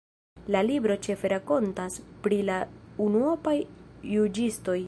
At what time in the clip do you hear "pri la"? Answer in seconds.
2.25-2.57